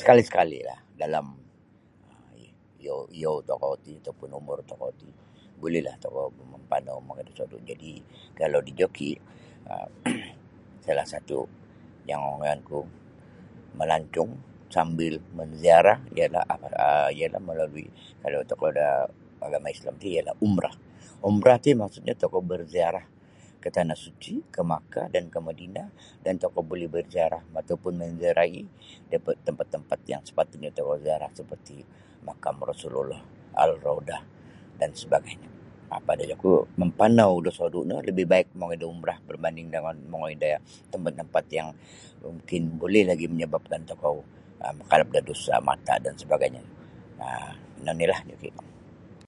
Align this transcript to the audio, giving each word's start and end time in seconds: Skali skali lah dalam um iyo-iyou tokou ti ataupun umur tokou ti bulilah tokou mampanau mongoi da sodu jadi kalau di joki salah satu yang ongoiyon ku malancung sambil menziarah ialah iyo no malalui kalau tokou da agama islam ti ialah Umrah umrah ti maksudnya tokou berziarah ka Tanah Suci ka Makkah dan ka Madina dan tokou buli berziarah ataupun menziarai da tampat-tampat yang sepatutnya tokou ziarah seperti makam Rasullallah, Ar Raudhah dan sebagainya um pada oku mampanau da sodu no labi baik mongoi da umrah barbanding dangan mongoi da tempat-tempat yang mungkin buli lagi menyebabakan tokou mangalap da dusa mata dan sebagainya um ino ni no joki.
Skali 0.00 0.22
skali 0.28 0.58
lah 0.68 0.78
dalam 1.02 1.26
um 2.10 2.16
iyo-iyou 2.82 3.36
tokou 3.48 3.74
ti 3.84 3.92
ataupun 4.00 4.30
umur 4.40 4.58
tokou 4.70 4.90
ti 5.00 5.08
bulilah 5.60 5.94
tokou 6.04 6.26
mampanau 6.52 6.96
mongoi 7.06 7.24
da 7.26 7.32
sodu 7.38 7.56
jadi 7.70 7.92
kalau 8.40 8.60
di 8.66 8.72
joki 8.80 9.10
salah 10.84 11.06
satu 11.12 11.38
yang 12.10 12.20
ongoiyon 12.30 12.60
ku 12.68 12.80
malancung 13.78 14.30
sambil 14.74 15.12
menziarah 15.38 15.98
ialah 16.18 16.44
iyo 17.16 17.26
no 17.34 17.38
malalui 17.48 17.86
kalau 18.22 18.40
tokou 18.50 18.70
da 18.78 18.88
agama 19.46 19.68
islam 19.76 19.94
ti 20.02 20.08
ialah 20.16 20.34
Umrah 20.46 20.74
umrah 21.28 21.56
ti 21.64 21.70
maksudnya 21.80 22.14
tokou 22.22 22.42
berziarah 22.50 23.06
ka 23.62 23.68
Tanah 23.76 23.96
Suci 24.02 24.34
ka 24.54 24.60
Makkah 24.70 25.06
dan 25.14 25.24
ka 25.32 25.38
Madina 25.46 25.84
dan 26.24 26.34
tokou 26.42 26.60
buli 26.68 26.84
berziarah 26.94 27.40
ataupun 27.60 27.92
menziarai 28.02 28.58
da 29.10 29.16
tampat-tampat 29.46 29.98
yang 30.12 30.20
sepatutnya 30.28 30.68
tokou 30.78 30.96
ziarah 31.06 31.30
seperti 31.38 31.76
makam 32.28 32.56
Rasullallah, 32.68 33.20
Ar 33.60 33.70
Raudhah 33.84 34.20
dan 34.80 34.90
sebagainya 35.00 35.48
um 35.92 36.00
pada 36.08 36.24
oku 36.34 36.52
mampanau 36.80 37.32
da 37.44 37.50
sodu 37.58 37.80
no 37.88 37.96
labi 38.06 38.24
baik 38.32 38.48
mongoi 38.58 38.80
da 38.80 38.86
umrah 38.94 39.16
barbanding 39.28 39.68
dangan 39.72 39.96
mongoi 40.12 40.34
da 40.40 40.58
tempat-tempat 40.92 41.44
yang 41.58 41.68
mungkin 42.24 42.62
buli 42.80 43.00
lagi 43.10 43.26
menyebabakan 43.32 43.80
tokou 43.92 44.20
mangalap 44.74 45.08
da 45.14 45.20
dusa 45.28 45.54
mata 45.68 45.94
dan 46.04 46.16
sebagainya 46.20 46.60
um 47.16 47.80
ino 47.84 47.92
ni 47.96 48.04
no 48.04 48.28
joki. 48.32 48.52